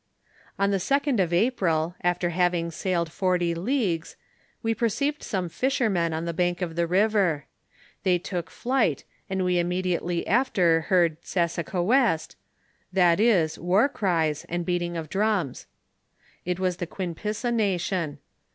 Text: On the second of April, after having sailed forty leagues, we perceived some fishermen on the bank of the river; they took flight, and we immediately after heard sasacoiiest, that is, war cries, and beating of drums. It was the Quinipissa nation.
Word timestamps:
On 0.57 0.71
the 0.71 0.79
second 0.79 1.19
of 1.19 1.31
April, 1.31 1.93
after 2.03 2.31
having 2.31 2.71
sailed 2.71 3.11
forty 3.11 3.53
leagues, 3.53 4.15
we 4.63 4.73
perceived 4.73 5.21
some 5.21 5.47
fishermen 5.47 6.11
on 6.11 6.25
the 6.25 6.33
bank 6.33 6.63
of 6.63 6.75
the 6.75 6.87
river; 6.87 7.45
they 8.01 8.17
took 8.17 8.49
flight, 8.49 9.03
and 9.29 9.45
we 9.45 9.59
immediately 9.59 10.25
after 10.25 10.81
heard 10.87 11.21
sasacoiiest, 11.21 12.33
that 12.91 13.19
is, 13.19 13.59
war 13.59 13.87
cries, 13.87 14.43
and 14.49 14.65
beating 14.65 14.97
of 14.97 15.07
drums. 15.07 15.67
It 16.45 16.59
was 16.59 16.77
the 16.77 16.87
Quinipissa 16.87 17.53
nation. 17.53 18.17